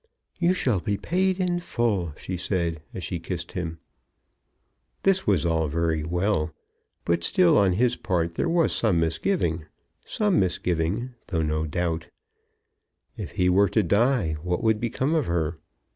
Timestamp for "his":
7.73-7.97